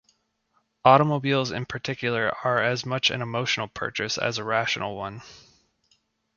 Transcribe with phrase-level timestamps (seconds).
[0.83, 5.21] Automobiles in particular are as much an emotional purchase as a rational one.